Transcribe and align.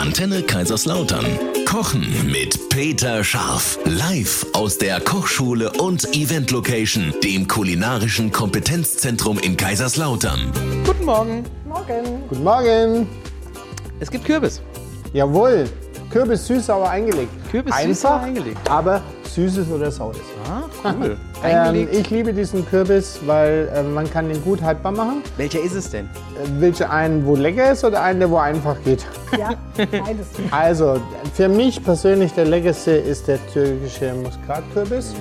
Antenne 0.00 0.42
Kaiserslautern. 0.42 1.24
Kochen 1.64 2.06
mit 2.30 2.68
Peter 2.68 3.24
Scharf. 3.24 3.78
Live 3.84 4.46
aus 4.52 4.78
der 4.78 5.00
Kochschule 5.00 5.72
und 5.72 6.04
Event 6.14 6.50
Location, 6.50 7.14
dem 7.24 7.48
kulinarischen 7.48 8.30
Kompetenzzentrum 8.30 9.38
in 9.38 9.56
Kaiserslautern. 9.56 10.52
Guten 10.84 11.04
Morgen. 11.04 11.44
Morgen. 11.66 12.22
Guten 12.28 12.44
Morgen. 12.44 13.06
Es 13.98 14.10
gibt 14.10 14.24
Kürbis. 14.24 14.60
Jawohl. 15.12 15.68
Kürbis 16.10 16.46
süß, 16.46 16.70
aber 16.70 16.90
eingelegt. 16.90 17.30
Kürbis 17.50 17.74
süß, 17.74 17.82
Einfach, 17.84 18.10
aber 18.10 18.22
eingelegt. 18.24 18.70
aber 18.70 19.02
süßes 19.34 19.68
oder 19.70 19.90
saures. 19.90 20.18
Ah, 20.48 20.62
cool. 21.00 21.16
Ähm, 21.48 21.88
ich 21.90 22.10
liebe 22.10 22.32
diesen 22.32 22.66
Kürbis, 22.68 23.20
weil 23.24 23.68
äh, 23.74 23.82
man 23.82 24.10
kann 24.10 24.28
den 24.28 24.42
gut 24.42 24.62
haltbar 24.62 24.92
machen. 24.92 25.22
Welcher 25.36 25.60
ist 25.60 25.74
es 25.74 25.90
denn? 25.90 26.06
Äh, 26.06 26.48
willst 26.58 26.80
du 26.80 26.90
einen, 26.90 27.24
wo 27.26 27.36
lecker 27.36 27.72
ist 27.72 27.84
oder 27.84 28.02
einen, 28.02 28.20
der 28.20 28.30
wo 28.30 28.38
einfach 28.38 28.76
geht? 28.84 29.04
Ja, 29.38 29.50
beides. 29.76 30.26
Also, 30.50 31.00
für 31.34 31.48
mich 31.48 31.82
persönlich 31.82 32.32
der 32.32 32.46
leckerste 32.46 32.92
ist 32.92 33.28
der 33.28 33.38
türkische 33.52 34.12
Muskatkürbis. 34.14 35.14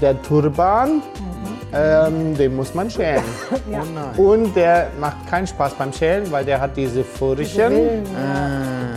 Der 0.00 0.20
Turban, 0.22 1.02
ähm, 1.72 2.36
den 2.36 2.56
muss 2.56 2.74
man 2.74 2.90
schälen. 2.90 3.22
Ja. 3.70 3.80
Oh 3.82 3.86
nein. 3.94 4.26
Und 4.26 4.56
der 4.56 4.88
macht 5.00 5.28
keinen 5.28 5.46
Spaß 5.46 5.74
beim 5.74 5.92
Schälen, 5.92 6.30
weil 6.30 6.44
der 6.44 6.60
hat 6.60 6.76
diese 6.76 7.02
Furchen. 7.04 7.72
Willen, 7.72 8.04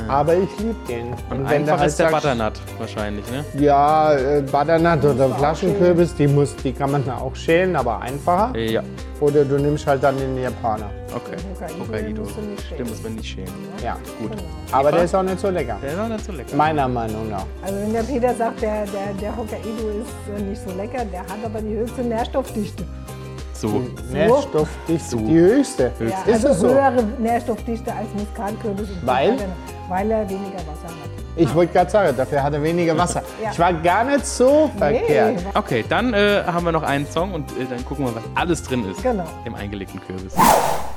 Aber 0.09 0.35
ich 0.35 0.49
liebe 0.57 0.75
den. 0.87 1.07
Und 1.29 1.49
wenn 1.49 1.65
du 1.65 1.71
einfach 1.71 1.79
halt 1.79 1.87
ist 1.89 1.99
der 1.99 2.09
sagst, 2.09 2.23
Butternut 2.23 2.53
wahrscheinlich, 2.79 3.25
ne? 3.31 3.45
Ja, 3.59 4.13
äh, 4.15 4.41
Butternut 4.41 5.05
oder 5.05 5.29
Flaschenkürbis, 5.29 6.15
die, 6.15 6.27
muss, 6.27 6.55
die 6.55 6.73
kann 6.73 6.91
man 6.91 7.09
auch 7.09 7.35
schälen, 7.35 7.75
aber 7.75 8.01
einfacher. 8.01 8.57
Ja. 8.57 8.81
Oder 9.19 9.45
du 9.45 9.57
nimmst 9.57 9.85
halt 9.85 10.03
dann 10.03 10.17
den 10.17 10.41
Japaner. 10.41 10.89
Okay. 11.15 11.37
Hokkaido 11.79 12.25
schälen. 12.25 12.57
Stimmt, 12.57 12.89
muss 12.89 13.03
man 13.03 13.15
nicht 13.15 13.27
schälen. 13.27 13.49
Ja, 13.83 13.97
Gut. 14.19 14.31
aber 14.71 14.91
der 14.91 15.03
ist 15.03 15.15
auch 15.15 15.23
nicht 15.23 15.39
so 15.39 15.49
lecker. 15.49 15.77
Der 15.81 15.93
ist 15.93 15.99
auch 15.99 16.07
nicht 16.07 16.25
so 16.25 16.31
lecker. 16.31 16.55
Meiner 16.55 16.87
Meinung 16.87 17.29
nach. 17.29 17.45
Also 17.63 17.79
wenn 17.79 17.93
der 17.93 18.03
Peter 18.03 18.33
sagt, 18.33 18.61
der, 18.61 18.85
der, 18.85 19.13
der 19.19 19.35
Hokkaido 19.35 19.89
ist 20.01 20.44
nicht 20.44 20.61
so 20.61 20.75
lecker, 20.75 21.05
der 21.05 21.21
hat 21.21 21.38
aber 21.44 21.61
die 21.61 21.75
höchste 21.75 22.01
Nährstoffdichte. 22.01 22.83
So. 23.59 23.83
Nährstoffdichte, 24.11 25.17
die 25.17 25.38
höchste. 25.38 25.91
Ja, 25.99 26.05
Ist 26.05 26.45
also 26.45 26.47
es 26.49 26.59
so? 26.59 26.69
höhere 26.69 27.03
Nährstoffdichte 27.19 27.93
als 27.93 28.07
Muskatkürbis. 28.13 28.88
Weil? 29.03 29.38
Weil 29.89 30.11
er 30.11 30.29
weniger 30.29 30.59
Wasser 30.59 30.88
hat. 30.88 31.09
Ich 31.35 31.53
wollte 31.55 31.73
gerade 31.73 31.89
sagen, 31.91 32.16
dafür 32.17 32.41
hat 32.43 32.53
er 32.53 32.63
weniger 32.63 32.97
Wasser. 32.97 33.21
Ja. 33.43 33.51
Ich 33.51 33.59
war 33.59 33.73
gar 33.73 34.03
nicht 34.05 34.25
so 34.25 34.69
verkehrt. 34.77 35.43
Okay, 35.53 35.83
dann 35.89 36.13
äh, 36.13 36.43
haben 36.45 36.63
wir 36.66 36.71
noch 36.71 36.83
einen 36.83 37.05
Song 37.07 37.33
und 37.33 37.49
äh, 37.51 37.66
dann 37.69 37.83
gucken 37.85 38.05
wir, 38.05 38.16
was 38.16 38.23
alles 38.35 38.63
drin 38.63 38.89
ist 38.89 39.01
Genau. 39.03 39.25
im 39.45 39.55
eingelegten 39.55 39.99
Kürbis. 40.01 40.35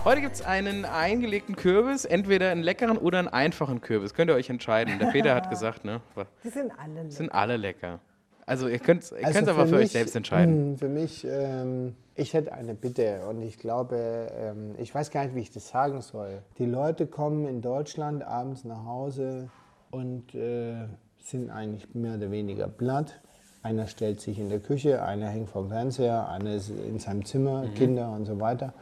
Heute 0.04 0.20
gibt 0.20 0.36
es 0.36 0.42
einen 0.44 0.84
eingelegten 0.84 1.56
Kürbis, 1.56 2.04
entweder 2.04 2.50
einen 2.50 2.62
leckeren 2.62 2.96
oder 2.96 3.18
einen 3.20 3.28
einfachen 3.28 3.80
Kürbis. 3.80 4.14
Könnt 4.14 4.30
ihr 4.30 4.34
euch 4.36 4.50
entscheiden. 4.50 4.98
Der 5.00 5.06
Peter 5.06 5.34
hat 5.34 5.50
gesagt, 5.50 5.84
ne? 5.84 6.00
Die 6.44 6.48
sind 6.48 6.70
alle 6.78 6.94
lecker. 7.02 7.10
Sind 7.10 7.32
alle 7.34 7.56
lecker. 7.56 7.98
Also 8.46 8.68
ihr 8.68 8.78
könnt 8.80 9.02
es 9.04 9.12
Also 9.12 9.50
aber 9.50 9.66
für 9.66 9.76
euch 9.76 9.82
mich- 9.82 9.92
selbst 9.92 10.16
entscheiden. 10.16 10.72
mh, 10.72 10.78
Für 10.78 10.88
mich, 10.88 11.26
ähm, 11.28 11.94
ich 12.16 12.34
hätte 12.34 12.52
eine 12.52 12.74
Bitte 12.74 13.20
und 13.28 13.40
ich 13.42 13.58
glaube, 13.58 13.96
ähm, 14.36 14.74
ich 14.78 14.94
weiß 14.94 15.10
gar 15.10 15.24
nicht, 15.24 15.34
wie 15.36 15.40
ich 15.40 15.50
das 15.52 15.68
sagen 15.68 16.00
soll. 16.00 16.42
Die 16.58 16.66
Leute 16.66 17.06
kommen 17.06 17.46
in 17.46 17.62
Deutschland 17.62 18.24
abends 18.24 18.64
nach 18.64 18.84
Hause 18.84 19.48
und 19.90 20.34
äh, 20.34 20.74
sind 21.20 21.50
eigentlich 21.50 21.94
mehr 21.94 22.16
oder 22.16 22.30
weniger 22.30 22.66
platt. 22.66 23.20
Einer 23.62 23.86
stellt 23.86 24.20
sich 24.20 24.40
in 24.40 24.48
der 24.48 24.58
Küche, 24.58 25.02
einer 25.04 25.28
hängt 25.28 25.48
vom 25.48 25.68
Fernseher, 25.68 26.28
einer 26.28 26.54
ist 26.56 26.68
in 26.70 26.98
seinem 26.98 27.24
Zimmer, 27.24 27.64
Kinder 27.76 28.10
und 28.10 28.24
so 28.26 28.40
weiter. 28.40 28.74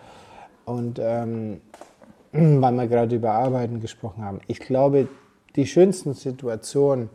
Und 0.64 0.98
ähm, 1.02 1.60
weil 2.32 2.72
wir 2.72 2.86
gerade 2.86 3.14
über 3.14 3.32
Arbeiten 3.32 3.80
gesprochen 3.80 4.24
haben, 4.24 4.40
ich 4.46 4.58
glaube, 4.60 5.06
die 5.54 5.66
schönsten 5.66 6.14
Situationen 6.14 7.10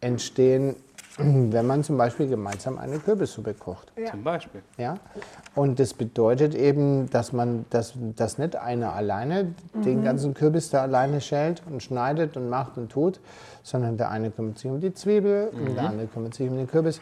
entstehen, 0.00 0.74
wenn 1.18 1.66
man 1.66 1.84
zum 1.84 1.96
Beispiel 1.98 2.26
gemeinsam 2.28 2.78
eine 2.78 2.98
Kürbissuppe 2.98 3.54
kocht. 3.54 3.92
Zum 4.10 4.24
Beispiel. 4.24 4.62
Ja? 4.78 4.94
Und 5.54 5.78
das 5.78 5.94
bedeutet 5.94 6.54
eben, 6.54 7.10
dass 7.10 7.32
man, 7.32 7.66
dass, 7.70 7.94
dass 8.16 8.38
nicht 8.38 8.56
einer 8.56 8.94
alleine 8.94 9.54
den 9.74 10.02
ganzen 10.02 10.34
Kürbis 10.34 10.70
da 10.70 10.82
alleine 10.82 11.20
schält 11.20 11.62
und 11.70 11.82
schneidet 11.82 12.36
und 12.36 12.48
macht 12.48 12.78
und 12.78 12.90
tut, 12.90 13.20
sondern 13.62 13.96
der 13.96 14.10
eine 14.10 14.30
kümmert 14.30 14.58
sich 14.58 14.70
um 14.70 14.80
die 14.80 14.94
Zwiebel 14.94 15.50
und 15.52 15.74
der 15.74 15.84
andere 15.84 16.06
kümmert 16.06 16.34
sich 16.34 16.48
um 16.48 16.56
den 16.56 16.66
Kürbis. 16.66 17.00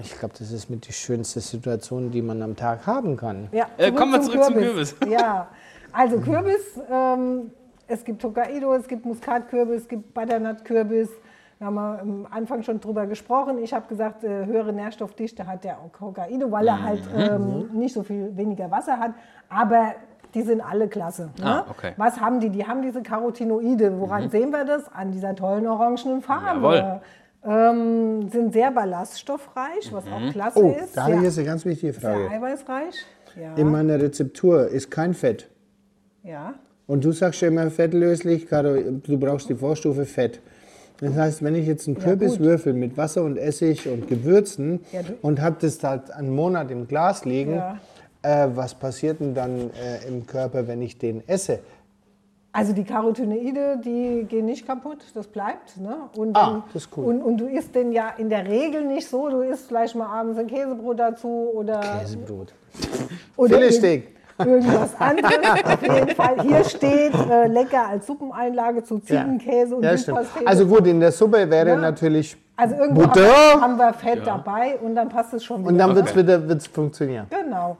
Ich 0.00 0.18
glaube, 0.18 0.34
das 0.38 0.50
ist 0.50 0.70
mit 0.70 0.86
die 0.88 0.92
schönste 0.92 1.40
Situation, 1.40 2.10
die 2.10 2.22
man 2.22 2.40
am 2.42 2.56
Tag 2.56 2.86
haben 2.86 3.16
kann. 3.16 3.48
Ja, 3.52 3.66
Äh, 3.76 3.92
kommen 3.92 4.12
wir 4.12 4.22
zurück 4.22 4.44
zum 4.44 4.54
Kürbis. 4.54 4.96
Ja, 5.08 5.48
also 5.92 6.18
Kürbis, 6.20 6.80
ähm, 6.90 7.50
es 7.86 8.04
gibt 8.04 8.22
Hokkaido, 8.24 8.74
es 8.74 8.86
gibt 8.88 9.04
Muskatkürbis, 9.04 9.82
es 9.82 9.88
gibt 9.88 10.14
Butternut-Kürbis. 10.14 11.08
Da 11.58 11.66
haben 11.66 11.74
wir 11.74 11.98
am 12.00 12.26
Anfang 12.30 12.62
schon 12.62 12.78
drüber 12.80 13.06
gesprochen. 13.06 13.58
Ich 13.58 13.72
habe 13.74 13.86
gesagt, 13.88 14.22
äh, 14.22 14.46
höhere 14.46 14.72
Nährstoffdichte 14.72 15.46
hat 15.46 15.64
der 15.64 15.78
Hokkaido, 16.00 16.50
weil 16.52 16.68
er 16.68 16.82
halt 16.82 17.02
Mhm. 17.12 17.18
ähm, 17.72 17.78
nicht 17.80 17.92
so 17.94 18.02
viel 18.04 18.36
weniger 18.36 18.70
Wasser 18.70 18.98
hat. 19.00 19.12
Aber 19.48 19.94
die 20.34 20.42
sind 20.42 20.60
alle 20.60 20.86
klasse. 20.88 21.30
Ne? 21.38 21.44
Ah, 21.44 21.66
okay. 21.68 21.90
Mhm. 21.90 21.94
Was 21.96 22.20
haben 22.20 22.38
die? 22.40 22.50
Die 22.50 22.64
haben 22.66 22.82
diese 22.82 23.02
Carotinoide. 23.02 23.98
Woran 23.98 24.30
sehen 24.30 24.50
wir 24.50 24.64
das? 24.64 24.84
An 24.92 25.10
dieser 25.10 25.34
tollen 25.34 25.66
orangenen 25.66 26.22
Farbe. 26.22 27.00
Ähm, 27.44 28.28
sind 28.28 28.52
sehr 28.52 28.70
ballaststoffreich, 28.72 29.92
was 29.92 30.04
auch 30.06 30.32
klasse 30.32 30.58
Oh, 30.62 30.70
ist. 30.72 30.96
da 30.96 31.02
habe 31.04 31.12
ich 31.12 31.18
sehr, 31.18 31.24
jetzt 31.28 31.38
eine 31.38 31.46
ganz 31.46 31.64
wichtige 31.64 31.92
sehr 31.92 32.10
Frage. 32.12 32.30
eiweißreich. 32.30 32.94
Ja. 33.40 33.54
In 33.54 33.70
meiner 33.70 34.00
Rezeptur 34.00 34.66
ist 34.68 34.90
kein 34.90 35.14
Fett. 35.14 35.48
ja. 36.22 36.54
Und 36.86 37.04
du 37.04 37.12
sagst 37.12 37.42
ja 37.42 37.48
immer 37.48 37.70
fettlöslich, 37.70 38.48
Caro, 38.48 38.74
du 38.80 39.18
brauchst 39.18 39.48
die 39.50 39.54
Vorstufe 39.54 40.06
Fett. 40.06 40.40
Das 41.00 41.14
heißt, 41.14 41.42
wenn 41.44 41.54
ich 41.54 41.66
jetzt 41.66 41.86
einen 41.86 41.98
Kürbis 41.98 42.32
gut. 42.38 42.40
würfel 42.40 42.72
mit 42.72 42.96
Wasser 42.96 43.22
und 43.22 43.36
Essig 43.36 43.86
und 43.88 44.08
Gewürzen 44.08 44.80
Ja, 44.92 45.00
und 45.22 45.40
habe 45.40 45.56
das 45.60 45.78
da 45.78 46.02
einen 46.16 46.34
Monat 46.34 46.70
im 46.70 46.88
Glas 46.88 47.24
liegen, 47.24 47.54
Ja. 47.54 47.78
äh, 48.22 48.48
was 48.54 48.74
passiert 48.74 49.20
denn 49.20 49.34
dann 49.34 49.70
äh, 49.70 50.06
im 50.08 50.26
Körper, 50.26 50.66
wenn 50.66 50.82
ich 50.82 50.98
den 50.98 51.22
esse? 51.28 51.60
Also 52.50 52.72
die 52.72 52.82
Carotinoide, 52.82 53.78
die 53.84 54.24
gehen 54.28 54.46
nicht 54.46 54.66
kaputt, 54.66 54.98
das 55.14 55.28
bleibt. 55.28 55.76
Ne? 55.76 55.96
Und, 56.16 56.34
Ah, 56.36 56.50
dann- 56.50 56.62
das 56.72 56.86
ist 56.86 56.96
cool. 56.96 57.04
Und, 57.04 57.22
und 57.22 57.36
du 57.38 57.46
isst 57.46 57.74
den 57.76 57.92
ja 57.92 58.08
in 58.18 58.28
der 58.28 58.48
Regel 58.48 58.84
nicht 58.84 59.06
so, 59.08 59.28
du 59.28 59.42
isst 59.42 59.68
vielleicht 59.68 59.94
mal 59.94 60.06
abends 60.06 60.38
ein 60.38 60.48
Käsebrot 60.48 60.98
dazu 60.98 61.28
oder, 61.54 61.80
Käsebrot. 62.00 62.54
oder 63.36 63.54
Filetsteak. 63.58 64.08
Irgendwas 64.38 64.90
anderes. 64.98 65.64
Auf 65.64 65.82
jeden 65.82 66.08
Fall, 66.10 66.40
hier 66.42 66.64
steht 66.64 67.14
äh, 67.14 67.46
lecker 67.46 67.86
als 67.88 68.06
Suppeneinlage 68.06 68.82
zu 68.84 68.98
Ziegenkäse 68.98 69.76
und 69.76 69.82
ja, 69.82 69.96
stimmt. 69.96 70.18
Süßpastete. 70.18 70.46
Also 70.46 70.66
gut, 70.66 70.86
in 70.86 71.00
der 71.00 71.12
Suppe 71.12 71.48
wäre 71.50 71.70
Ja. 71.70 71.76
natürlich 71.76 72.36
also 72.56 72.74
irgendwo 72.74 73.02
haben 73.02 73.08
Butter 73.12 73.22
wir, 73.22 73.60
haben 73.60 73.76
wir 73.76 73.92
Fett 73.94 74.26
dabei 74.26 74.78
und 74.82 74.94
dann 74.96 75.08
passt 75.08 75.32
es 75.34 75.44
schon 75.44 75.60
wieder. 75.60 75.68
und 75.70 75.78
dann 75.78 75.90
Okay. 75.90 75.96
wird's 76.00 76.16
wieder 76.16 76.48
wird's 76.48 76.66
funktionieren. 76.66 77.26
Genau. 77.30 77.76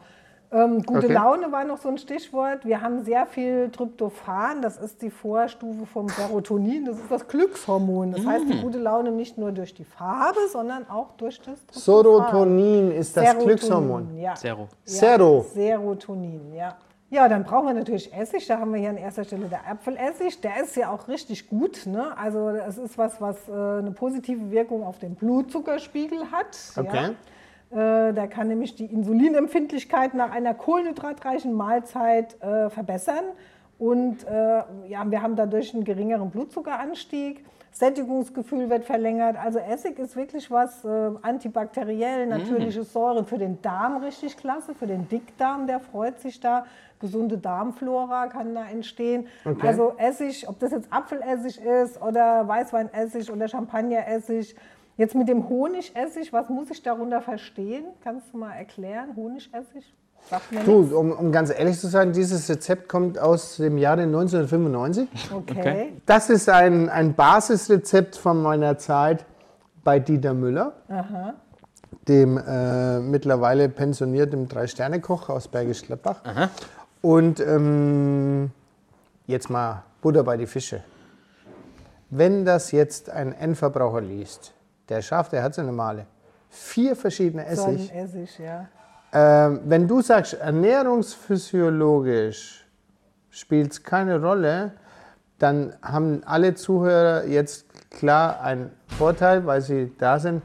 Ähm, 0.50 0.82
gute 0.82 1.06
Okay. 1.06 1.12
Laune 1.12 1.52
war 1.52 1.64
noch 1.64 1.76
so 1.78 1.88
ein 1.90 1.98
Stichwort. 1.98 2.64
Wir 2.64 2.80
haben 2.80 3.04
sehr 3.04 3.26
viel 3.26 3.68
Tryptophan, 3.70 4.62
das 4.62 4.78
ist 4.78 5.02
die 5.02 5.10
Vorstufe 5.10 5.84
vom 5.84 6.08
Serotonin, 6.08 6.86
das 6.86 6.96
ist 6.96 7.10
das 7.10 7.28
Glückshormon. 7.28 8.12
Das 8.12 8.24
heißt, 8.24 8.46
Mm. 8.46 8.50
die 8.50 8.60
gute 8.62 8.78
Laune 8.78 9.10
nicht 9.12 9.36
nur 9.36 9.52
durch 9.52 9.74
die 9.74 9.84
Farbe, 9.84 10.38
sondern 10.50 10.88
auch 10.88 11.12
durch 11.18 11.38
das 11.40 11.58
Tryptophan. 11.66 11.82
Serotonin 11.82 12.92
ist 12.92 13.14
das 13.16 13.24
Serotonin, 13.24 13.46
Glückshormon. 13.46 14.16
Ja. 14.18 14.34
Zero. 14.36 14.68
Ja, 14.86 14.92
Zero. 14.92 15.46
Serotonin, 15.52 16.54
ja. 16.54 16.76
Ja, 17.10 17.26
dann 17.28 17.44
brauchen 17.44 17.66
wir 17.68 17.74
natürlich 17.74 18.12
Essig. 18.14 18.46
Da 18.46 18.58
haben 18.58 18.72
wir 18.72 18.80
hier 18.80 18.90
an 18.90 18.98
erster 18.98 19.24
Stelle 19.24 19.46
der 19.46 19.60
Apfelessig. 19.66 20.42
Der 20.42 20.62
ist 20.62 20.76
ja 20.76 20.90
auch 20.90 21.08
richtig 21.08 21.48
gut. 21.48 21.86
Ne? 21.86 22.16
Also 22.18 22.50
es 22.50 22.76
ist 22.76 22.98
was, 22.98 23.18
was 23.20 23.36
äh, 23.48 23.52
eine 23.52 23.92
positive 23.92 24.50
Wirkung 24.50 24.84
auf 24.84 24.98
den 24.98 25.14
Blutzuckerspiegel 25.14 26.30
hat. 26.32 26.58
Okay. 26.76 26.96
Ja? 26.96 27.10
Äh, 27.70 28.12
der 28.12 28.28
kann 28.28 28.48
nämlich 28.48 28.74
die 28.74 28.86
Insulinempfindlichkeit 28.86 30.14
nach 30.14 30.30
einer 30.30 30.54
kohlenhydratreichen 30.54 31.52
Mahlzeit 31.52 32.40
äh, 32.42 32.70
verbessern. 32.70 33.24
Und 33.78 34.26
äh, 34.26 34.62
ja, 34.88 35.08
wir 35.08 35.22
haben 35.22 35.36
dadurch 35.36 35.74
einen 35.74 35.84
geringeren 35.84 36.30
Blutzuckeranstieg. 36.30 37.44
Sättigungsgefühl 37.70 38.70
wird 38.70 38.84
verlängert. 38.86 39.36
Also 39.36 39.60
Essig 39.60 39.98
ist 39.98 40.16
wirklich 40.16 40.50
was 40.50 40.84
äh, 40.84 41.10
antibakteriell, 41.22 42.26
natürliche 42.26 42.82
Säuren 42.82 43.24
für 43.24 43.38
den 43.38 43.62
Darm 43.62 43.98
richtig 43.98 44.36
klasse, 44.36 44.74
für 44.74 44.86
den 44.86 45.08
Dickdarm, 45.08 45.66
der 45.66 45.78
freut 45.78 46.18
sich 46.18 46.40
da. 46.40 46.66
Gesunde 46.98 47.38
Darmflora 47.38 48.26
kann 48.26 48.54
da 48.54 48.64
entstehen. 48.66 49.28
Okay. 49.44 49.68
Also 49.68 49.92
Essig, 49.98 50.48
ob 50.48 50.58
das 50.58 50.72
jetzt 50.72 50.92
Apfelessig 50.92 51.60
ist 51.62 52.02
oder 52.02 52.48
Weißweinessig 52.48 53.30
oder 53.30 53.46
Champagneressig. 53.46 54.56
Jetzt 54.98 55.14
mit 55.14 55.28
dem 55.28 55.48
Honigessig, 55.48 56.32
was 56.32 56.48
muss 56.48 56.72
ich 56.72 56.82
darunter 56.82 57.22
verstehen? 57.22 57.84
Kannst 58.02 58.26
du 58.32 58.38
mal 58.38 58.52
erklären? 58.54 59.14
Honigessig? 59.14 59.94
Du, 60.66 60.98
um, 60.98 61.12
um 61.12 61.30
ganz 61.30 61.56
ehrlich 61.56 61.78
zu 61.78 61.86
sein, 61.86 62.12
dieses 62.12 62.50
Rezept 62.50 62.88
kommt 62.88 63.16
aus 63.16 63.58
dem 63.58 63.78
Jahre 63.78 64.02
1995. 64.02 65.08
Okay. 65.32 65.92
Das 66.04 66.28
ist 66.30 66.48
ein, 66.48 66.88
ein 66.88 67.14
Basisrezept 67.14 68.16
von 68.16 68.42
meiner 68.42 68.76
Zeit 68.76 69.24
bei 69.84 70.00
Dieter 70.00 70.34
Müller, 70.34 70.72
dem 72.08 72.36
äh, 72.36 72.98
mittlerweile 72.98 73.68
pensionierten 73.68 74.48
Drei-Sterne-Koch 74.48 75.28
aus 75.28 75.46
Bergisch 75.46 75.82
Gladbach. 75.82 76.22
Und 77.02 77.38
ähm, 77.38 78.50
jetzt 79.28 79.48
mal 79.48 79.84
Butter 80.02 80.24
bei 80.24 80.36
die 80.36 80.46
Fische. 80.46 80.82
Wenn 82.10 82.44
das 82.44 82.72
jetzt 82.72 83.10
ein 83.10 83.32
Endverbraucher 83.32 84.00
liest, 84.00 84.54
der 84.88 85.02
schafft, 85.02 85.32
der 85.32 85.42
hat 85.42 85.54
so 85.54 85.60
eine 85.62 85.72
Male, 85.72 86.06
vier 86.48 86.94
verschiedene 86.96 87.44
Essig. 87.46 87.92
Essig, 87.94 88.38
ja. 88.38 88.66
Ähm, 89.12 89.60
wenn 89.64 89.86
du 89.88 90.00
sagst, 90.02 90.34
ernährungsphysiologisch 90.34 92.66
spielt 93.30 93.72
es 93.72 93.82
keine 93.82 94.20
Rolle, 94.20 94.72
dann 95.38 95.74
haben 95.82 96.22
alle 96.26 96.54
Zuhörer 96.54 97.24
jetzt 97.24 97.64
klar 97.90 98.40
einen 98.42 98.70
Vorteil, 98.98 99.46
weil 99.46 99.60
sie 99.62 99.94
da 99.98 100.18
sind. 100.18 100.42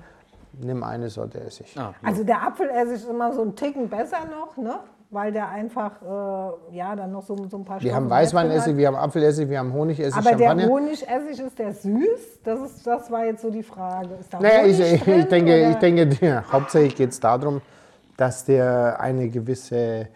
Nimm 0.62 0.84
eine 0.84 1.10
Sorte 1.10 1.40
Essig. 1.42 1.76
Ah, 1.80 1.94
Also 2.04 2.24
der 2.24 2.44
Apfelessig 2.44 2.94
ist 3.02 3.10
immer 3.10 3.34
so 3.34 3.42
ein 3.42 3.56
Ticken 3.56 3.90
besser 3.90 4.20
noch, 4.26 4.56
ne? 4.56 4.76
Weil 5.14 5.32
der 5.32 5.50
einfach 5.50 6.02
äh, 6.02 6.76
ja 6.76 6.96
dann 6.96 7.12
noch 7.12 7.24
so, 7.24 7.36
so 7.48 7.58
ein 7.58 7.66
paar 7.66 7.82
Wir 7.82 7.96
haben 7.96 8.10
Weißweinessig, 8.10 8.76
wir 8.76 8.88
haben 8.88 8.96
Apfelessig, 8.96 9.50
wir 9.50 9.60
haben 9.60 9.72
Honigessig, 9.72 10.16
Aber 10.16 10.36
der 10.36 10.48
Champagner. 10.48 10.68
Honigessig 10.74 11.40
ist 11.40 11.60
der 11.60 11.74
süß? 11.74 12.40
Das, 12.44 12.60
ist, 12.60 12.88
das 12.88 13.12
war 13.12 13.26
jetzt 13.26 13.42
so 13.42 13.50
die 13.52 13.64
Frage. 13.64 14.10
Ist 14.20 14.34
da 14.34 14.40
Naja, 14.40 14.66
ich, 14.66 14.80
ich, 14.80 15.04
drin, 15.04 15.20
ich 15.20 15.26
denke, 15.28 15.52
oder? 15.52 15.70
ich 15.70 15.76
denke 15.78 16.26
ja, 16.26 16.44
hauptsächlich 16.52 16.96
geht 16.96 17.12
es 17.12 17.20
darum, 17.20 17.62
dass 18.18 18.46
der 18.46 19.00
eine 19.00 19.30
gewisse 19.30 20.08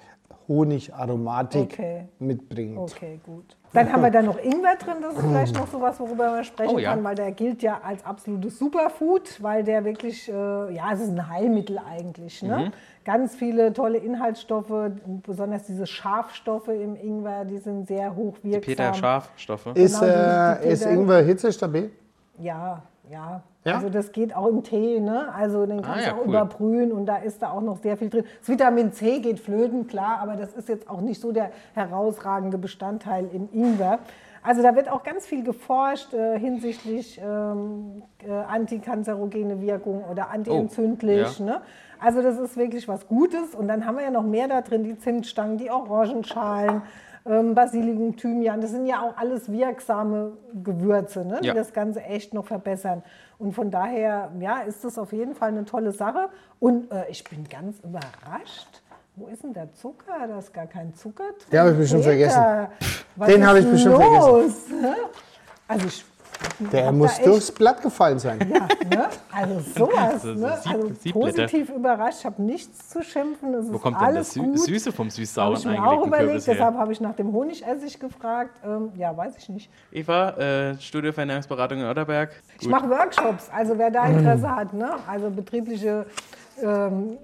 Honigaromatik 0.48 1.74
Okay. 1.74 2.08
mitbringt. 2.20 2.78
Okay, 2.78 3.20
gut. 3.26 3.56
Dann 3.74 3.92
haben 3.92 4.02
wir 4.02 4.10
da 4.12 4.22
noch 4.22 4.40
Ingwer 4.42 4.76
drin, 4.78 4.96
das 5.02 5.16
ist 5.16 5.22
vielleicht 5.22 5.56
noch 5.56 5.68
so 5.68 5.82
was, 5.82 6.00
worüber 6.00 6.32
man 6.32 6.44
sprechen 6.46 6.74
Oh, 6.76 6.80
ja. 6.80 6.92
kann, 6.92 7.04
weil 7.04 7.16
der 7.16 7.32
gilt 7.32 7.62
ja 7.62 7.80
als 7.84 8.04
absolutes 8.06 8.58
Superfood, 8.58 9.44
weil 9.44 9.64
der 9.64 9.84
wirklich, 9.86 10.30
äh, 10.30 10.32
ja, 10.74 10.92
es 10.94 11.02
ist 11.02 11.10
ein 11.10 11.30
Heilmittel 11.30 11.78
eigentlich. 11.78 12.42
Mhm. 12.42 12.50
Ne? 12.50 12.72
Ganz 13.04 13.36
viele 13.36 13.74
tolle 13.74 13.98
Inhaltsstoffe, 14.00 14.92
besonders 15.24 15.64
diese 15.66 15.86
Schafstoffe 15.86 16.70
im 16.70 16.96
Ingwer, 16.96 17.46
die 17.46 17.58
sind 17.58 17.88
sehr 17.88 18.16
hochwirksam. 18.16 18.62
Peter 18.62 18.94
Schafstoffe. 18.94 19.68
Ist, 19.76 20.00
Genau, 20.00 20.12
die- 20.12 20.62
äh, 20.62 20.64
die 20.64 20.68
ist 20.70 20.86
Ingwer 20.86 21.22
hitzestabil? 21.24 21.92
Ja, 22.40 22.82
ja. 23.12 23.44
Ja? 23.68 23.76
Also 23.76 23.90
das 23.90 24.12
geht 24.12 24.36
auch 24.36 24.48
im 24.48 24.64
Tee, 24.64 25.00
ne? 25.00 25.34
Also 25.34 25.66
den 25.66 25.82
kannst 25.82 26.06
ja, 26.06 26.14
du 26.14 26.18
auch 26.18 26.22
cool. 26.22 26.30
überbrühen 26.30 26.92
und 26.92 27.06
da 27.06 27.18
ist 27.18 27.42
da 27.42 27.52
auch 27.52 27.62
noch 27.62 27.78
sehr 27.78 27.98
viel 27.98 28.10
drin. 28.10 28.24
Das 28.40 28.50
Vitamin 28.50 28.94
C 28.94 29.20
geht 29.20 29.40
flöten, 29.40 29.88
klar, 29.88 30.20
aber 30.22 30.36
das 30.36 30.54
ist 30.54 30.70
jetzt 30.70 30.90
auch 30.90 31.02
nicht 31.02 31.22
so 31.22 31.32
der 31.32 31.52
herausragende 31.74 32.58
Bestandteil 32.58 33.30
im 33.34 33.50
Ingwer. 33.52 34.00
Also 34.42 34.64
da 34.64 34.76
wird 34.76 34.90
auch 34.90 35.04
ganz 35.04 35.26
viel 35.26 35.44
geforscht 35.44 36.14
äh, 36.14 36.40
hinsichtlich 36.40 37.20
ähm, 37.22 38.04
äh, 38.26 38.32
antikanzerogene 38.32 39.60
Wirkung 39.60 40.06
oder 40.10 40.30
antientzündlich. 40.30 41.40
ja. 41.40 41.46
ne? 41.46 41.62
Also 42.00 42.22
das 42.22 42.38
ist 42.40 42.56
wirklich 42.56 42.88
was 42.88 43.08
Gutes. 43.08 43.56
Und 43.56 43.68
dann 43.68 43.86
haben 43.86 43.98
wir 43.98 44.06
ja 44.06 44.12
noch 44.12 44.24
mehr 44.24 44.48
da 44.48 44.62
drin, 44.62 44.84
die 44.84 44.98
Zimtstangen, 44.98 45.58
die 45.58 45.70
Orangenschalen, 45.70 46.84
Basilikum, 47.54 48.16
Thymian. 48.16 48.62
Das 48.62 48.72
sind 48.72 48.86
ja 48.86 49.02
auch 49.02 49.18
alles 49.18 49.52
wirksame 49.52 50.34
Gewürze, 50.64 51.26
ne? 51.26 51.40
die 51.42 51.48
Ja. 51.48 51.54
das 51.54 51.74
Ganze 51.74 52.02
echt 52.04 52.34
noch 52.34 52.46
verbessern. 52.46 53.04
Und 53.40 53.54
von 53.54 53.70
daher 53.70 54.32
ja, 54.40 54.60
ist 54.62 54.84
das 54.84 54.98
auf 54.98 55.12
jeden 55.14 55.36
Fall 55.36 55.50
eine 55.50 55.66
tolle 55.66 55.92
Sache. 55.92 56.30
Und 56.60 56.92
äh, 56.92 57.06
ich 57.10 57.24
bin 57.24 57.48
ganz 57.50 57.80
überrascht. 57.80 58.82
Wo 59.16 59.28
ist 59.28 59.44
denn 59.44 59.54
der 59.54 59.74
Zucker? 59.74 60.28
Da 60.28 60.38
ist 60.40 60.54
gar 60.54 60.68
kein 60.68 60.94
Zucker 60.94 61.24
drin. 61.24 61.50
Den 61.52 61.60
habe 61.60 61.72
ich 61.72 61.78
bestimmt 61.78 62.04
vergessen. 62.04 62.42
Was 63.16 63.28
Den 63.28 63.48
habe 63.48 63.60
ich 63.60 63.70
bestimmt 63.70 63.96
vergessen. 63.96 64.30
los? 64.32 64.52
Hä? 64.82 64.96
Also 65.68 65.88
ich 65.88 66.06
Der 66.72 66.92
muss 66.92 67.20
durchs 67.22 67.52
Blatt 67.52 67.82
gefallen 67.82 68.18
sein. 68.20 68.40
ja, 68.52 68.68
ne? 68.98 69.08
Also 69.32 69.60
sowas. 69.76 70.22
So- 70.24 70.34
so 70.36 70.40
ne? 70.40 70.58
Sieb- 70.64 70.74
Also 70.74 70.88
Siebblätter. 71.02 71.12
positiv 71.44 71.70
überrascht, 71.70 72.18
ich 72.20 72.26
habe 72.26 72.42
nichts 72.42 72.90
zu 72.90 73.04
schimpfen. 73.04 73.54
Es 73.54 73.70
Wo 73.72 73.76
ist 73.76 73.82
kommt 73.82 73.98
denn 74.00 74.06
alles 74.08 74.28
das 74.28 74.34
Sü 74.34 74.42
gut. 74.42 74.60
Süße 74.60 74.92
vom 74.92 75.06
Habe 75.08 75.16
süß-sauren 75.16 75.58
ich 75.58 75.66
mir 75.66 75.84
auch 75.88 76.06
überlegt, 76.06 76.28
Kürbis 76.30 76.48
her? 76.48 76.54
deshalb 76.56 76.76
habe 76.76 76.92
ich 76.94 77.02
nach 77.02 77.14
dem 77.16 77.32
Honigessig 77.34 78.00
gefragt. 78.00 78.60
Ähm, 78.66 78.92
ja, 78.96 79.16
weiß 79.16 79.34
ich 79.38 79.50
nicht. 79.50 79.70
Eva, 79.92 80.30
äh, 80.32 80.80
Studio 80.80 81.12
für 81.12 81.22
Ernährungsberatung 81.22 81.80
in 81.80 81.86
Otterberg. 81.86 82.32
Ich 82.60 82.68
mache 82.68 82.90
Workshops, 82.90 83.50
also 83.56 83.78
wer 83.78 83.92
da 83.92 84.06
Interesse 84.08 84.50
hat, 84.56 84.74
ne? 84.74 84.90
also 85.08 85.30
betriebliche 85.30 86.06
ähm, 86.64 87.18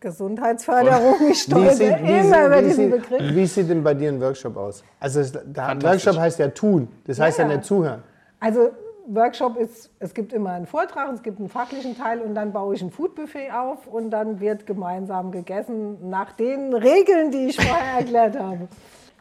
Gesundheitsförderung. 0.00 1.14
Ich 1.22 1.28
Wie 1.30 1.34
stolper 1.34 1.72
sieht, 1.74 2.02
wie, 2.02 2.18
immer 2.18 2.22
sieht, 2.36 2.46
über 2.46 2.62
diesen 2.62 2.92
sieht, 2.92 3.02
Begriff. 3.08 3.34
wie 3.34 3.46
sieht 3.46 3.70
denn 3.70 3.82
bei 3.82 3.94
dir 3.94 4.10
ein 4.10 4.20
Workshop 4.20 4.56
aus? 4.56 4.84
Also 5.00 5.22
da. 5.46 5.74
Workshop 5.82 6.16
heißt 6.18 6.38
ja 6.38 6.48
tun, 6.48 6.88
das 7.06 7.18
heißt 7.18 7.38
ja, 7.38 7.46
Ja. 7.48 7.56
nicht 7.56 7.64
zuhören. 7.64 8.02
Also 8.40 8.70
Workshop 9.06 9.56
ist, 9.56 9.90
es 9.98 10.14
gibt 10.14 10.32
immer 10.32 10.50
einen 10.50 10.66
Vortrag, 10.66 11.12
es 11.12 11.22
gibt 11.22 11.38
einen 11.38 11.48
fachlichen 11.48 11.96
Teil 11.96 12.20
und 12.20 12.34
dann 12.34 12.52
baue 12.52 12.74
ich 12.74 12.82
ein 12.82 12.90
Foodbuffet 12.90 13.50
auf 13.52 13.86
und 13.86 14.10
dann 14.10 14.40
wird 14.40 14.66
gemeinsam 14.66 15.30
gegessen 15.30 16.08
nach 16.08 16.32
den 16.32 16.72
Regeln, 16.72 17.30
die 17.30 17.48
ich 17.48 17.56
vorher 17.56 17.98
erklärt 17.98 18.38
habe. 18.38 18.68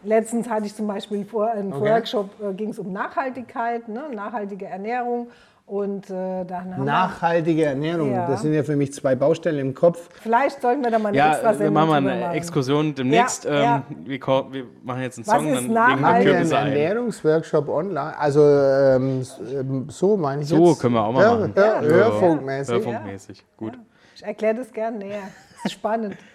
Letztens 0.04 0.50
hatte 0.50 0.65
ich 0.65 0.75
zum 0.75 0.88
Beispiel 0.88 1.25
vor, 1.25 1.50
einen 1.51 1.74
Okay. 1.74 1.89
Workshop, 1.92 2.30
äh, 2.42 2.54
ging 2.54 2.69
es 2.69 2.80
um 2.80 2.92
Nachhaltigkeit, 2.92 3.88
ne, 3.88 4.04
nachhaltige 4.13 4.65
Ernährung 4.65 5.27
und 5.65 6.10
äh, 6.10 6.44
dann 6.45 6.75
haben 6.75 6.77
wir, 6.77 6.83
Nachhaltige 6.83 7.65
Ernährung, 7.65 8.12
Ja. 8.13 8.27
das 8.27 8.42
sind 8.42 8.54
ja 8.54 8.63
für 8.63 8.75
mich 8.75 8.94
zwei 8.94 9.15
Baustellen 9.15 9.60
im 9.60 9.74
Kopf. 9.74 10.10
vielleicht 10.21 10.62
sollten 10.62 10.83
wir 10.83 10.92
da 10.92 11.00
mal 11.00 11.10
eine 11.10 11.18
Ja, 11.18 11.31
extra 11.31 11.50
wir 11.51 11.56
Sendung 11.57 11.74
machen 11.74 11.89
mal 11.89 12.12
eine 12.12 12.21
machen. 12.21 12.36
Exkursion 12.36 12.94
demnächst. 12.95 13.45
Ja, 13.45 13.51
ähm, 13.51 13.62
ja. 13.63 13.83
Wir, 14.06 14.19
wir 14.51 14.63
machen 14.83 15.01
jetzt 15.01 15.18
einen 15.18 15.27
Was 15.27 15.33
Song, 15.36 15.48
ist 15.48 15.56
dann 15.56 15.63
legen 15.63 15.74
wir 15.74 15.80
nachhaltig? 15.80 16.01
Machen 16.01 16.01
wir 16.01 16.15
einen 16.15 16.25
Kürbisse 16.25 16.57
ein. 16.57 16.68
Ernährungsworkshop 16.68 17.69
online? 17.69 18.18
Also 18.19 18.42
ähm, 18.42 19.21
ähm, 19.51 19.86
so 19.89 20.18
meine 20.18 20.42
ich 20.42 20.48
So 20.50 20.68
jetzt. 20.69 20.80
können 20.81 20.94
wir 20.95 21.04
auch 21.06 21.12
mal 21.13 21.24
Hör, 21.25 21.38
machen. 21.39 21.51
Hör, 21.56 21.65
Ja. 21.75 21.81
Hörfunkmäßig. 21.81 22.74
Hörfunkmäßig. 22.75 23.45
Gut. 23.57 23.74
Ich 24.15 24.24
erkläre 24.24 24.56
das 24.56 24.71
gern 24.74 24.98
näher. 24.98 25.19
Das 25.56 25.65
ist 25.65 25.71
spannend. 25.71 26.18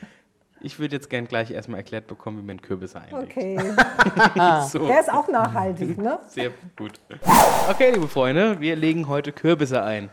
Ich 0.60 0.78
würde 0.78 0.96
jetzt 0.96 1.08
gern 1.08 1.26
gleich 1.28 1.50
erstmal 1.50 1.78
erklärt 1.78 2.06
bekommen, 2.08 2.38
wie 2.38 2.46
man 2.46 2.60
Kürbisse 2.60 3.00
einlegt. 3.00 3.31
Okay. 3.31 3.58
So. 4.69 4.87
Der 4.87 5.00
ist 5.00 5.12
auch 5.12 5.28
nachhaltig, 5.28 5.99
ne? 5.99 6.19
Sehr 6.26 6.50
gut. 6.76 6.93
Okay, 7.69 7.93
liebe 7.93 8.08
Freunde, 8.08 8.60
wir 8.60 8.76
legen 8.76 9.08
heute 9.08 9.32
Kürbisse 9.32 9.82
ein. 9.82 10.10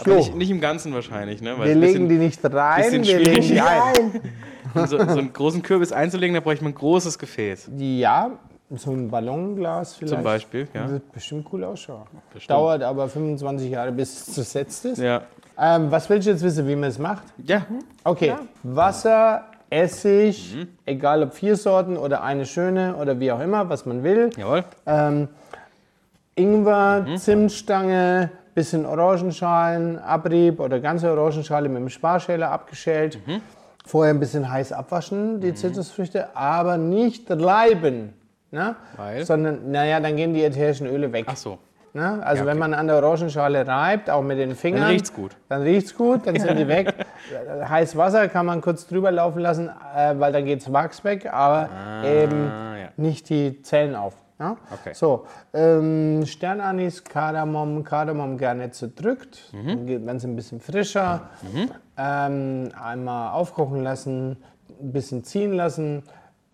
Aber 0.00 0.10
Jo. 0.10 0.16
nicht, 0.16 0.34
nicht 0.34 0.50
im 0.50 0.60
Ganzen 0.60 0.92
wahrscheinlich, 0.94 1.40
ne? 1.42 1.58
Weil 1.58 1.66
Wir 1.68 1.72
ein 1.74 1.80
legen 1.80 2.08
die 2.08 2.16
bisschen- 2.16 2.18
nicht 2.48 2.54
rein, 2.54 2.82
bisschen 2.82 3.04
wir 3.04 3.18
legen 3.18 3.42
schwierig. 3.42 3.48
die 3.48 3.60
ein. 3.60 3.92
Nein. 4.12 4.32
um 4.74 4.86
so, 4.86 4.98
so 4.98 5.04
einen 5.18 5.32
großen 5.32 5.62
Kürbis 5.62 5.92
einzulegen, 5.92 6.34
da 6.34 6.40
bräuchte 6.40 6.64
man 6.64 6.72
ein 6.72 6.76
großes 6.76 7.18
Gefäß. 7.18 7.70
Ja, 7.76 8.30
so 8.78 8.90
ein 8.92 9.10
Ballonglas 9.10 9.94
vielleicht. 9.96 10.14
Zum 10.14 10.22
Beispiel, 10.24 10.68
ja. 10.74 10.88
Wird 10.90 11.12
bestimmt 11.12 11.46
cool 11.52 11.64
ausschauen. 11.64 12.06
Bestimmt. 12.32 12.50
Dauert 12.50 12.82
aber 12.82 13.08
25 13.08 13.70
Jahre, 13.70 13.92
bis 13.92 14.12
es 14.28 14.34
zersetzt 14.34 14.84
ist. 14.86 14.98
Ja. 14.98 15.22
Ähm, 15.58 15.90
was 15.90 16.08
willst 16.08 16.26
du 16.26 16.32
jetzt 16.32 16.42
wissen, 16.42 16.66
wie 16.66 16.74
man 16.76 16.88
es 16.88 16.98
macht? 16.98 17.24
Ja, 17.44 17.66
Okay, 18.04 18.34
Wasser, 18.62 19.44
Essig, 19.70 20.54
Mhm. 20.56 20.68
egal 20.86 21.22
ob 21.22 21.32
vier 21.34 21.56
Sorten 21.56 21.96
oder 21.96 22.22
eine 22.22 22.44
schöne 22.46 22.94
oder 22.96 23.18
wie 23.20 23.30
auch 23.32 23.40
immer, 23.40 23.68
was 23.68 23.86
man 23.86 24.02
will. 24.02 24.30
jawohl. 24.36 24.64
Ähm, 24.86 25.28
Ingwer, 26.34 27.02
Mhm. 27.06 27.16
Zimtstange, 27.18 28.30
bisschen 28.54 28.86
Orangenschalen, 28.86 29.98
Abrieb 29.98 30.60
oder 30.60 30.80
ganze 30.80 31.10
Orangenschale 31.10 31.68
mit 31.68 31.78
dem 31.78 31.88
Sparschäler 31.88 32.50
abgeschält. 32.50 33.18
Mhm. 33.26 33.40
Vorher 33.84 34.14
ein 34.14 34.20
bisschen 34.20 34.50
heiß 34.50 34.72
abwaschen, 34.72 35.40
die 35.40 35.54
Zitrusfrüchte, 35.54 36.34
aber 36.36 36.76
nicht 36.78 37.30
reiben. 37.30 38.14
Ne? 38.52 38.76
Weil? 38.96 39.24
Sondern, 39.24 39.70
naja, 39.70 39.98
dann 39.98 40.14
gehen 40.14 40.34
die 40.34 40.44
ätherischen 40.44 40.86
Öle 40.86 41.12
weg. 41.12 41.24
Ach 41.26 41.36
so. 41.36 41.58
Ne? 41.94 42.22
Also 42.24 42.42
Ja, 42.42 42.46
wenn 42.46 42.58
okay. 42.58 42.70
man 42.70 42.74
an 42.74 42.86
der 42.86 42.96
Orangenschale 43.02 43.66
reibt, 43.66 44.08
auch 44.08 44.22
mit 44.22 44.38
den 44.38 44.54
Fingern. 44.54 44.82
Dann 44.82 44.90
riecht's 44.90 45.12
gut. 45.12 45.36
Dann 45.48 45.62
riecht's 45.62 45.94
gut, 45.96 46.26
dann 46.26 46.38
sind 46.38 46.58
die 46.58 46.68
weg. 46.76 46.94
Heiß 47.68 47.96
Wasser 47.96 48.28
kann 48.28 48.46
man 48.46 48.60
kurz 48.60 48.86
drüber 48.86 49.10
laufen 49.10 49.40
lassen, 49.40 49.68
äh, 49.96 50.14
weil 50.18 50.32
dann 50.32 50.44
geht's 50.44 50.72
Wachs 50.72 51.02
weg, 51.04 51.30
aber 51.32 51.68
eben 52.04 52.48
Ah, 52.48 52.76
ja. 52.78 52.88
nicht 52.96 53.28
die 53.30 53.60
Zellen 53.62 53.94
auf. 53.96 54.14
Ja? 54.40 54.56
Okay. 54.72 54.92
So, 54.94 55.26
ähm, 55.54 56.24
Sternanis, 56.26 57.04
Kardamom, 57.04 57.84
Kardamom 57.84 58.36
gerne 58.38 58.70
zerdrückt, 58.70 59.50
Mhm. 59.52 59.68
dann 59.86 60.06
werden 60.06 60.18
sie 60.18 60.28
ein 60.28 60.36
bisschen 60.36 60.60
frischer. 60.60 61.28
Ähm, 61.96 62.70
einmal 62.82 63.32
aufkochen 63.32 63.82
lassen, 63.82 64.36
ein 64.80 64.92
bisschen 64.92 65.24
ziehen 65.24 65.52
lassen. 65.52 66.02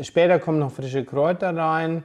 Später 0.00 0.38
kommen 0.38 0.58
noch 0.60 0.72
frische 0.72 1.04
Kräuter 1.04 1.56
rein, 1.56 2.04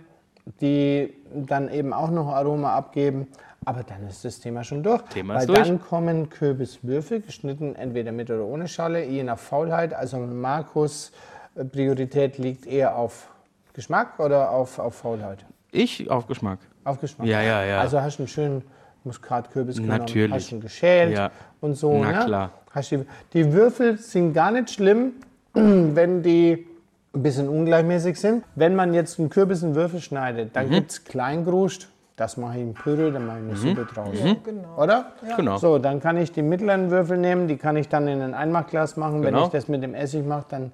die 0.62 1.14
dann 1.34 1.72
eben 1.72 1.94
auch 1.94 2.10
noch 2.10 2.28
Aroma 2.28 2.76
abgeben. 2.76 3.28
Aber 3.66 3.84
dann 3.84 4.08
ist 4.08 4.26
das 4.26 4.40
Thema 4.40 4.64
schon 4.64 4.84
durch. 4.84 5.02
Thema 5.04 5.36
weil 5.36 5.42
ist 5.42 5.50
durch. 5.50 5.68
dann 5.68 5.80
kommen 5.82 6.30
Kürbiswürfel, 6.30 7.22
geschnitten 7.22 7.76
entweder 7.76 8.12
mit 8.12 8.30
oder 8.30 8.44
ohne 8.44 8.68
Schale, 8.68 9.06
je 9.06 9.24
nach 9.24 9.40
Faulheit. 9.40 9.94
Also 9.94 10.18
Markus, 10.18 11.12
äh, 11.56 11.64
Priorität 11.64 12.38
liegt 12.38 12.66
eher 12.66 12.98
auf 12.98 13.30
Geschmack 13.74 14.20
oder 14.20 14.52
auf, 14.52 14.80
auf 14.80 14.96
Faulheit? 14.96 15.46
Ich 15.72 16.10
auf 16.10 16.28
Geschmack. 16.28 16.60
Auf 16.84 17.00
Geschmack. 17.00 17.28
Ja, 17.28 17.42
ja, 17.42 17.64
ja. 17.64 17.80
Also 17.80 18.02
hast 18.02 18.18
du 18.18 18.24
einen 18.24 18.28
schönen 18.28 18.64
Muskatkürbis 19.04 19.78
genommen, 19.78 20.00
Natürlich. 20.00 20.34
hast 20.34 20.52
ihn 20.52 20.62
geschält 20.62 21.18
Ja. 21.18 21.32
und 21.62 21.76
so. 21.76 21.98
Na 22.02 22.12
ne? 22.12 22.26
klar. 22.26 22.52
Hast 22.72 22.92
die, 22.92 23.06
die 23.34 23.54
Würfel 23.54 23.98
sind 23.98 24.34
gar 24.34 24.52
nicht 24.52 24.72
schlimm, 24.72 25.14
wenn 25.54 26.22
die 26.22 26.68
ein 27.16 27.22
bisschen 27.24 27.48
ungleichmäßig 27.48 28.20
sind. 28.20 28.44
Wenn 28.56 28.76
man 28.76 28.94
jetzt 28.94 29.20
einen 29.20 29.30
Kürbis 29.30 29.62
in 29.64 29.76
Würfel 29.76 30.02
schneidet, 30.02 30.48
Mhm. 30.50 30.54
dann 30.54 30.70
gibt 30.70 30.92
es 30.92 31.04
Kleingruscht. 31.04 31.90
Das 32.16 32.38
mache 32.38 32.58
ich 32.58 32.62
in 32.64 32.74
Püree, 32.76 33.10
dann 33.12 33.26
mache 33.26 33.38
ich 33.40 33.44
eine 33.46 33.56
Suppe 33.76 33.86
draus. 33.92 34.16
Genau. 34.44 34.78
Oder? 34.84 35.06
Genau. 35.36 35.58
So, 35.58 35.80
dann 35.80 36.00
kann 36.00 36.18
ich 36.18 36.32
die 36.32 36.44
mittleren 36.44 36.92
Würfel 36.92 37.18
nehmen, 37.18 37.48
die 37.48 37.58
kann 37.58 37.76
ich 37.76 37.90
dann 37.90 38.08
in 38.08 38.22
ein 38.22 38.34
Einmachglas 38.36 38.98
machen. 38.98 39.24
Wenn 39.24 39.34
Genau. 39.34 39.46
ich 39.46 39.52
das 39.52 39.68
mit 39.68 39.82
dem 39.82 39.96
Essig 39.96 40.24
mache, 40.26 40.46
dann 40.50 40.72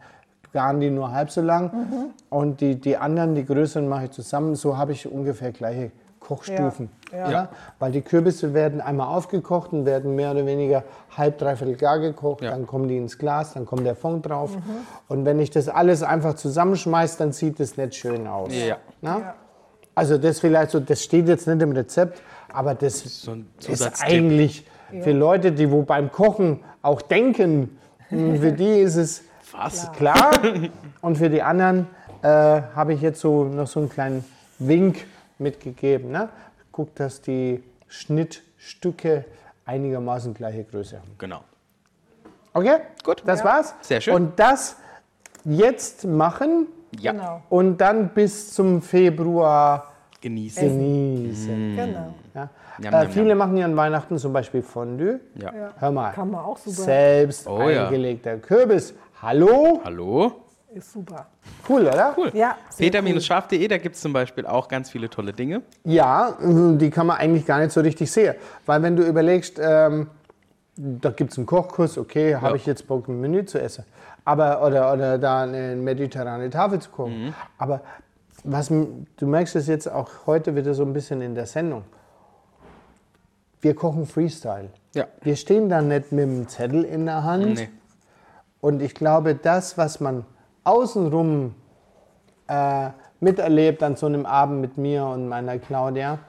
garen 0.51 0.81
die 0.81 0.89
nur 0.89 1.11
halb 1.13 1.29
so 1.31 1.41
lang. 1.41 1.71
Und 2.29 2.59
die, 2.59 2.75
die 2.75 2.97
anderen, 2.97 3.35
die 3.35 3.45
größeren, 3.45 3.87
mache 3.87 4.05
ich 4.05 4.11
zusammen. 4.11 4.55
So 4.55 4.77
habe 4.77 4.91
ich 4.91 5.09
ungefähr 5.09 5.51
gleiche 5.53 5.91
Kochstufen. 6.19 6.89
Ja, 7.11 7.31
Ja. 7.31 7.49
Weil 7.79 7.91
die 7.91 8.01
Kürbisse 8.01 8.53
werden 8.53 8.81
einmal 8.81 9.07
aufgekocht 9.07 9.73
und 9.73 9.85
werden 9.85 10.15
mehr 10.15 10.31
oder 10.31 10.45
weniger 10.45 10.83
halb, 11.17 11.37
dreiviertel 11.37 11.75
gar 11.75 11.99
gekocht. 11.99 12.43
Ja. 12.43 12.51
Dann 12.51 12.67
kommen 12.67 12.87
die 12.87 12.97
ins 12.97 13.17
Glas, 13.17 13.53
dann 13.53 13.65
kommt 13.65 13.85
der 13.85 13.95
Fond 13.95 14.27
drauf. 14.27 14.51
Und 15.07 15.25
wenn 15.25 15.39
ich 15.39 15.49
das 15.49 15.69
alles 15.69 16.03
einfach 16.03 16.35
zusammenschmeiße, 16.35 17.17
dann 17.17 17.31
sieht 17.31 17.59
es 17.59 17.77
nicht 17.77 17.95
schön 17.95 18.27
aus. 18.27 18.51
Ja. 19.01 19.35
Also 19.95 20.17
das 20.17 20.39
vielleicht 20.39 20.71
so, 20.71 20.79
das 20.79 21.03
steht 21.03 21.27
jetzt 21.27 21.47
nicht 21.47 21.61
im 21.61 21.71
Rezept, 21.71 22.21
aber 22.53 22.73
das 22.73 22.99
so 22.99 23.31
ein 23.31 23.47
ist 23.67 24.01
eigentlich 24.01 24.65
für 25.01 25.11
Leute, 25.11 25.51
die 25.51 25.69
wo 25.71 25.81
beim 25.81 26.11
Kochen 26.11 26.61
auch 26.81 27.01
denken, 27.01 27.77
für 28.09 28.51
die 28.51 28.79
ist 28.79 28.95
es 28.95 29.23
Was? 29.51 29.91
klar. 29.93 30.31
Und 31.01 31.17
für 31.17 31.29
die 31.29 31.41
anderen 31.41 31.87
äh, 32.21 32.27
habe 32.27 32.93
ich 32.93 33.01
jetzt 33.01 33.19
so 33.19 33.43
noch 33.45 33.67
so 33.67 33.79
einen 33.79 33.89
kleinen 33.89 34.25
Wink 34.57 35.05
mitgegeben. 35.39 36.11
Ne? 36.11 36.29
Guck, 36.71 36.95
dass 36.95 37.21
die 37.21 37.63
Schnittstücke 37.87 39.25
einigermaßen 39.65 40.33
gleiche 40.33 40.63
Größe 40.63 40.97
haben. 40.97 41.11
Genau. 41.17 41.41
Okay? 42.53 42.77
Gut. 43.03 43.23
Das 43.25 43.39
Ja. 43.39 43.45
war's. 43.45 43.75
Sehr 43.81 44.01
schön. 44.01 44.13
Und 44.15 44.39
das 44.39 44.77
jetzt 45.45 46.05
machen 46.05 46.67
Ja. 46.99 47.11
Genau. 47.11 47.41
und 47.49 47.77
dann 47.77 48.09
bis 48.09 48.53
zum 48.53 48.81
Februar 48.81 49.91
Genießen. 50.21 50.67
genießen. 50.67 51.75
genau. 51.75 52.13
Ja. 52.33 52.49
Njam, 52.79 52.93
äh, 52.93 52.97
njam, 53.03 53.11
viele 53.11 53.35
machen 53.35 53.57
ja 53.57 53.65
an 53.65 53.75
Weihnachten 53.77 54.17
zum 54.17 54.33
Beispiel 54.33 54.61
Fondue. 54.63 55.19
Ja. 55.35 55.51
Hör 55.77 55.91
mal. 55.91 56.11
Kann 56.11 56.31
man 56.31 56.43
auch 56.43 56.57
super. 56.57 56.81
Selbst 56.83 57.47
Oh 57.47 57.69
ja. 57.69 57.85
eingelegter 57.85 58.37
Kürbis. 58.37 58.93
Hallo? 59.21 59.81
Hallo? 59.83 60.31
Ist 60.73 60.93
super. 60.93 61.25
Cool, 61.67 61.81
oder? 61.87 62.13
Cool. 62.15 62.29
Ja, 62.33 62.55
Peter-scharf.de, 62.77 63.67
da 63.67 63.77
gibt 63.77 63.95
es 63.95 64.01
zum 64.01 64.13
Beispiel 64.13 64.45
auch 64.45 64.67
ganz 64.67 64.91
viele 64.91 65.09
tolle 65.09 65.33
Dinge. 65.33 65.63
Ja, 65.83 66.37
äh, 66.41 66.77
die 66.77 66.91
kann 66.91 67.07
man 67.07 67.17
eigentlich 67.17 67.45
gar 67.45 67.59
nicht 67.59 67.71
so 67.71 67.81
richtig 67.81 68.11
sehen. 68.11 68.35
Weil 68.67 68.83
wenn 68.83 68.95
du 68.95 69.03
überlegst, 69.03 69.59
ähm, 69.59 70.09
da 70.75 71.09
gibt 71.09 71.31
es 71.31 71.37
einen 71.37 71.47
Kochkurs, 71.47 71.97
okay, 71.97 72.35
habe 72.35 72.49
Ja. 72.49 72.55
ich 72.55 72.65
jetzt 72.67 72.87
Bock, 72.87 73.07
ein 73.07 73.19
Menü 73.19 73.45
zu 73.45 73.59
essen. 73.59 73.83
Aber, 74.25 74.61
oder, 74.63 74.93
oder 74.93 75.17
da 75.17 75.41
eine 75.43 75.75
mediterrane 75.75 76.49
Tafel 76.51 76.79
zu 76.79 76.91
kochen. 76.91 77.25
Mhm. 77.27 77.33
Aber 77.57 77.81
was, 78.43 78.67
du 78.67 79.27
merkst 79.27 79.55
es 79.55 79.67
jetzt 79.67 79.91
auch 79.91 80.09
heute 80.27 80.55
wieder 80.55 80.73
so 80.75 80.83
ein 80.83 80.93
bisschen 80.93 81.21
in 81.21 81.33
der 81.33 81.47
Sendung. 81.47 81.83
Wir 83.61 83.75
kochen 83.75 84.05
Freestyle. 84.05 84.69
Ja. 84.93 85.07
Wir 85.21 85.35
stehen 85.35 85.67
da 85.67 85.81
nicht 85.81 86.11
mit 86.11 86.23
dem 86.23 86.47
Zettel 86.47 86.83
in 86.83 87.05
der 87.05 87.23
Hand. 87.23 87.55
Nee. 87.55 87.69
Und 88.61 88.81
ich 88.81 88.93
glaube, 88.93 89.35
das, 89.35 89.77
was 89.77 89.99
man 89.99 90.25
außenrum 90.63 91.53
äh, 92.47 92.89
miterlebt 93.19 93.83
an 93.83 93.95
so 93.95 94.05
einem 94.05 94.25
Abend 94.25 94.61
mit 94.61 94.77
mir 94.77 95.05
und 95.05 95.27
meiner 95.27 95.57
Claudia, 95.59 96.19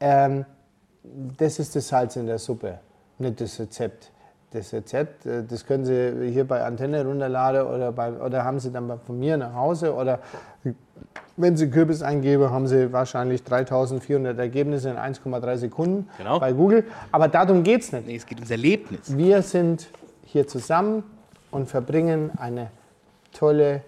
ähm, 0.00 0.44
das 1.36 1.58
ist 1.58 1.74
das 1.76 1.88
Salz 1.88 2.16
in 2.16 2.26
der 2.26 2.38
Suppe, 2.38 2.78
nicht 3.18 3.40
das 3.40 3.58
Rezept. 3.58 4.10
Das 4.50 4.72
Rezept, 4.72 5.26
äh, 5.26 5.44
das 5.44 5.66
können 5.66 5.84
Sie 5.84 6.30
hier 6.32 6.46
bei 6.46 6.64
Antenne 6.64 7.04
runterladen 7.04 7.66
oder, 7.66 7.92
bei, 7.92 8.12
oder 8.12 8.44
haben 8.44 8.58
Sie 8.60 8.70
dann 8.72 8.98
von 9.00 9.18
mir 9.18 9.36
nach 9.36 9.54
Hause 9.54 9.94
oder 9.94 10.20
wenn 11.36 11.56
Sie 11.56 11.70
Kürbis 11.70 12.02
eingeben, 12.02 12.50
haben 12.50 12.66
Sie 12.66 12.92
wahrscheinlich 12.92 13.44
3400 13.44 14.38
Ergebnisse 14.38 14.90
in 14.90 14.96
1,3 14.96 15.56
Sekunden 15.56 16.08
Genau. 16.18 16.40
bei 16.40 16.52
Google. 16.52 16.84
Aber 17.12 17.28
darum 17.28 17.62
geht 17.62 17.82
es 17.82 17.92
nicht. 17.92 18.06
Nee, 18.06 18.16
es 18.16 18.26
geht 18.26 18.38
ums 18.38 18.50
Erlebnis. 18.50 19.16
Wir 19.16 19.42
sind 19.42 19.88
hier 20.24 20.48
zusammen 20.48 21.04
und 21.50 21.68
verbringen 21.68 22.32
eine 22.38 22.70
tolle, 23.32 23.82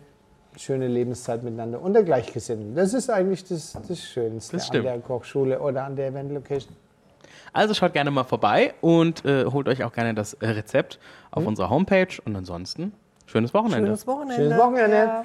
schöne 0.57 0.89
Lebenszeit 0.89 1.43
miteinander 1.43 1.81
unter 1.81 2.03
Gleichgesinnten. 2.03 2.75
Das 2.75 2.95
ist 2.95 3.11
eigentlich 3.11 3.45
das, 3.45 3.79
das 3.87 4.01
Schönste 4.01 4.57
Das 4.57 4.71
an 4.71 4.83
der 4.83 4.99
Kochschule 5.01 5.61
oder 5.61 5.85
an 5.85 5.97
der 5.97 6.09
Event 6.09 6.33
Location. 6.33 6.75
Also 7.53 7.75
schaut 7.75 7.93
gerne 7.93 8.11
mal 8.11 8.25
vorbei 8.25 8.75
und 8.81 9.25
äh, 9.25 9.45
holt 9.47 9.69
euch 9.69 9.83
auch 9.85 9.93
gerne 9.93 10.15
das 10.15 10.37
Rezept 10.41 10.99
auf 11.31 11.47
unserer 11.47 11.71
Homepage. 11.71 12.21
Und 12.25 12.37
ansonsten, 12.37 12.93
schönes 13.27 13.53
Wochenende. 13.55 13.87
Schönes 13.87 14.07
Wochenende. 14.07 14.35
Schönes 14.37 14.59
Wochenende. 14.59 14.97
Ja. 14.97 15.25